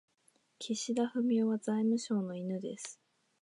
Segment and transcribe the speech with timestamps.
[0.57, 2.99] 岸田文雄は財務省の犬です。